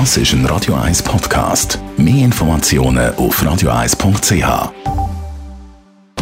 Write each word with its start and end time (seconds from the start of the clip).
Das 0.00 0.16
ist 0.16 0.32
ein 0.32 0.44
Radio 0.46 0.74
1 0.74 1.04
Podcast. 1.04 1.78
Mehr 1.96 2.24
Informationen 2.24 3.14
auf 3.14 3.40
radio1.ch. 3.40 4.72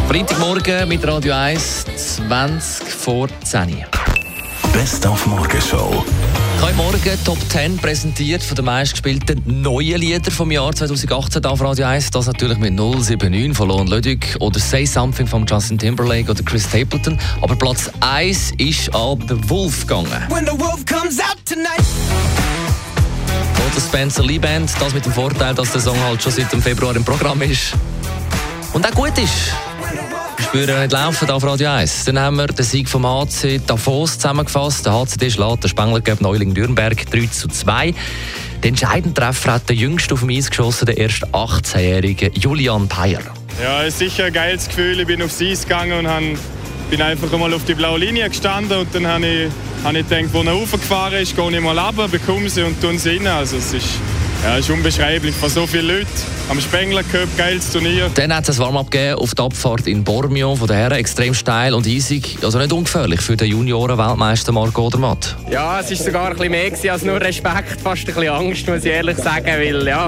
Freitagmorgen 0.07 0.87
mit 0.87 1.07
Radio 1.07 1.33
1, 1.33 1.85
20 2.27 2.87
vor 2.87 3.27
10. 3.43 3.83
Best 4.73 5.07
auf 5.07 5.25
Morgenshow. 5.25 6.05
Heute 6.61 6.75
Morgen 6.75 7.23
Top 7.25 7.39
10 7.49 7.77
präsentiert 7.77 8.43
von 8.43 8.55
den 8.55 8.65
meistgespielten 8.65 9.41
neuen 9.43 9.99
Liedern 9.99 10.31
vom 10.31 10.51
Jahr 10.51 10.71
2018 10.71 11.43
auf 11.43 11.59
Radio 11.59 11.87
1. 11.87 12.11
Das 12.11 12.27
natürlich 12.27 12.59
mit 12.59 12.75
079 12.75 13.57
von 13.57 13.69
Lon 13.69 13.87
Ludwig 13.87 14.35
oder 14.39 14.59
Say 14.59 14.85
Something 14.85 15.25
von 15.25 15.47
Justin 15.47 15.79
Timberlake 15.79 16.29
oder 16.29 16.43
Chris 16.43 16.65
Stapleton. 16.65 17.17
Aber 17.41 17.55
Platz 17.55 17.89
1 18.01 18.51
ist 18.59 18.93
an 18.93 19.19
The 19.27 19.49
Wolf 19.49 19.87
gegangen. 19.87 20.27
When 20.29 20.45
the 20.45 20.59
wolf 20.59 20.85
comes 20.85 21.19
out 21.19 21.37
tonight. 21.43 21.83
Oder 23.73 23.81
Spencer 23.81 24.23
Lee 24.23 24.37
Band. 24.37 24.71
Das 24.79 24.93
mit 24.93 25.03
dem 25.03 25.13
Vorteil, 25.13 25.55
dass 25.55 25.71
der 25.71 25.81
Song 25.81 25.99
halt 25.99 26.21
schon 26.21 26.31
seit 26.31 26.51
dem 26.53 26.61
Februar 26.61 26.95
im 26.95 27.03
Programm 27.03 27.41
ist. 27.41 27.73
Und 28.73 28.85
auch 28.85 28.91
gut 28.91 29.17
ist. 29.17 29.51
Spüren 30.43 30.79
nicht 30.79 30.91
laufen 30.91 31.29
auf 31.31 31.43
Radio 31.43 31.69
1. 31.71 32.05
Dann 32.05 32.19
haben 32.19 32.35
wir 32.35 32.47
den 32.47 32.63
Sieg 32.63 32.87
vom 32.87 33.05
HC 33.05 33.61
Davos 33.65 34.19
zusammengefasst. 34.19 34.85
Der 34.85 34.93
HCD 34.93 35.31
schlägt 35.31 35.63
den 35.63 35.69
Spengler 35.69 36.01
Cup 36.01 36.21
Neuling 36.21 36.53
Nürnberg 36.53 37.09
3 37.09 37.25
zu 37.27 37.47
2. 37.47 37.95
Den 38.63 38.69
entscheidenden 38.69 39.15
Treffer 39.15 39.53
hat 39.53 39.67
der 39.69 39.75
jüngste 39.75 40.13
auf 40.13 40.19
dem 40.19 40.29
Eis 40.29 40.49
geschossen, 40.49 40.85
der 40.85 40.97
erst 40.97 41.25
18-jährige 41.33 42.31
Julian 42.35 42.87
Peyer. 42.87 43.21
Ja, 43.61 43.81
ist 43.81 43.97
sicher 43.97 44.25
ein 44.25 44.33
geiles 44.33 44.67
Gefühl. 44.67 44.99
Ich 44.99 45.07
bin 45.07 45.21
aufs 45.23 45.41
Eis 45.41 45.63
gegangen 45.63 46.05
und 46.05 46.37
bin 46.91 47.01
einfach 47.01 47.33
einmal 47.33 47.53
auf 47.53 47.65
die 47.65 47.73
blaue 47.73 47.97
Linie 47.97 48.29
gestanden 48.29 48.77
und 48.77 48.93
dann 48.93 49.07
habe 49.07 49.25
ich, 49.25 49.51
hab 49.83 49.93
ich 49.95 50.07
gedacht, 50.07 50.33
wo 50.33 50.41
er 50.41 50.51
raufgefahren 50.51 51.21
ist, 51.21 51.35
gehe 51.35 51.51
ich 51.51 51.61
mal 51.61 51.77
runter, 51.77 52.07
bekomme 52.07 52.49
sie 52.49 52.63
und 52.63 52.79
tun 52.81 52.97
sie 52.97 53.17
rein. 53.17 53.27
Also 53.27 53.57
es 53.57 53.73
ist, 53.73 53.99
ja, 54.43 54.57
es 54.57 54.65
ist 54.65 54.71
unbeschreiblich. 54.71 55.33
Von 55.35 55.49
so 55.49 55.65
vielen 55.65 55.87
Leuten 55.87 56.07
am 56.49 56.59
Spengler 56.59 57.03
Cup, 57.03 57.27
geiles 57.37 57.71
Turnier. 57.71 58.11
Dann 58.13 58.35
hat 58.35 58.49
es 58.49 58.59
ein 58.59 58.65
Warm-up 58.65 58.91
gegeben 58.91 59.19
auf 59.19 59.33
der 59.33 59.45
Abfahrt 59.45 59.87
in 59.87 60.03
Bormio 60.03 60.55
von 60.55 60.67
der 60.67 60.77
Herren. 60.77 60.97
Extrem 60.97 61.33
steil 61.33 61.73
und 61.73 61.87
eisig. 61.87 62.37
Also 62.43 62.59
nicht 62.59 62.73
ungefährlich 62.73 63.21
für 63.21 63.37
den 63.37 63.47
Junioren-Weltmeister 63.47 64.51
Marco 64.51 64.87
Odermatt. 64.87 65.37
Ja, 65.49 65.79
es 65.79 65.89
war 65.89 65.97
sogar 65.97 66.27
ein 66.27 66.35
bisschen 66.35 66.51
mehr 66.51 66.93
als 66.93 67.03
nur 67.03 67.21
Respekt, 67.21 67.79
fast 67.81 68.01
ein 68.01 68.13
bisschen 68.13 68.29
Angst, 68.29 68.67
muss 68.67 68.83
ich 68.83 68.91
ehrlich 68.91 69.17
sagen, 69.17 69.45
weil 69.45 69.87
ja, 69.87 70.07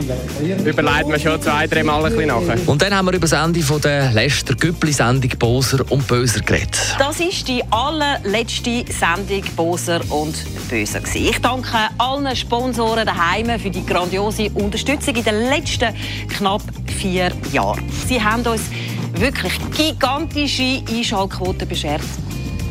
überlegt 0.65 1.07
man 1.07 1.19
schon 1.19 1.41
zwei, 1.41 1.67
drei 1.67 1.83
Mal 1.83 2.05
ein 2.05 2.11
bisschen 2.11 2.27
nachher. 2.27 2.57
Und 2.67 2.81
dann 2.81 2.93
haben 2.93 3.05
wir 3.05 3.13
über 3.13 3.27
das 3.27 3.31
Ende 3.31 3.61
von 3.61 3.79
der 3.79 4.11
letzten 4.11 4.57
Güppli-Sendung 4.57 5.31
Boser 5.39 5.89
und 5.89 6.05
Böser 6.07 6.41
geredet. 6.41 6.77
Das 6.99 7.19
ist 7.21 7.47
die 7.47 7.63
allerletzte 7.71 8.83
Sendung 8.91 9.43
Boser 9.55 10.01
und 10.09 10.35
Böser. 10.69 10.99
gewesen. 10.99 11.27
Ich 11.29 11.39
danke 11.39 11.77
allen 11.97 12.35
Sponsoren 12.35 13.05
daheim 13.05 13.57
für 13.59 13.69
die 13.69 13.85
grandiose 13.85 14.24
Unterstützung 14.53 15.15
in 15.15 15.23
den 15.23 15.49
letzten 15.49 15.93
knapp 16.29 16.61
vier 16.87 17.31
Jahren. 17.51 17.83
Sie 18.07 18.21
haben 18.21 18.45
uns 18.45 18.63
wirklich 19.13 19.53
gigantische 19.75 20.81
Einschaltquoten 20.89 21.67
beschert. 21.67 22.01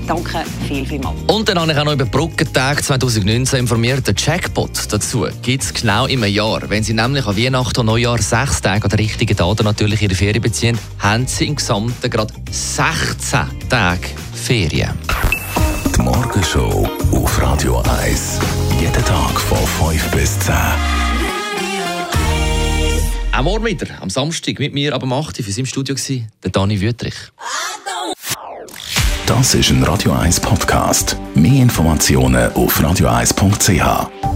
Danke 0.06 0.44
viel, 0.69 0.84
viel 0.84 0.98
mal. 0.98 1.14
Und 1.28 1.48
dann 1.48 1.58
habe 1.58 1.72
ich 1.72 1.78
auch 1.78 1.84
noch 1.84 1.94
über 1.94 2.05
die 2.05 2.11
Brückentage 2.11 2.83
2019 2.83 3.61
informiert. 3.61 4.06
Der 4.06 4.14
Jackpot 4.14 4.70
dazu 4.91 5.27
gibt 5.41 5.64
es 5.64 5.72
genau 5.72 6.06
im 6.06 6.22
Jahr. 6.24 6.61
Wenn 6.69 6.83
Sie 6.83 6.92
nämlich 6.92 7.27
an 7.27 7.36
Weihnachten 7.36 7.80
und 7.80 7.86
Neujahr 7.86 8.20
sechs 8.20 8.61
Tage 8.61 8.84
an 8.84 8.91
den 8.91 8.98
richtigen 8.98 9.34
Daten 9.34 9.64
natürlich 9.64 10.02
Ihre 10.02 10.14
Ferien 10.14 10.42
beziehen, 10.42 10.78
haben 10.98 11.27
Sie 11.27 11.46
im 11.46 11.56
Gesamten 11.56 12.11
gerade 12.11 12.34
16 12.50 13.41
Tage 13.70 14.08
Ferien. 14.34 14.91
Die 15.96 16.02
Morgenshow 16.02 16.86
auf 17.12 17.41
Radio 17.41 17.83
1. 18.02 18.41
Jeden 18.80 19.05
Tag 19.05 19.41
von 19.41 19.91
5 19.91 20.11
bis 20.11 20.39
10. 20.41 20.55
Auch 23.36 23.42
morgen 23.42 23.64
wieder, 23.64 23.86
am 24.00 24.10
Samstag, 24.10 24.60
mit 24.60 24.74
mir 24.74 24.94
ab 24.94 25.02
um 25.02 25.12
8 25.12 25.40
Uhr 25.40 25.44
für 25.44 25.50
Sie 25.50 25.60
im 25.60 25.66
Studio 25.66 25.96
war 25.96 26.27
der 26.44 26.50
Dani 26.52 26.80
Wüttrich. 26.80 27.14
Das 29.27 29.55
ist 29.55 29.70
ein 29.70 29.83
Radio 29.83 30.12
1 30.12 30.39
Podcast. 30.39 31.17
Mehr 31.34 31.62
Informationen 31.62 32.52
auf 32.52 32.78
radio1.ch. 32.78 34.33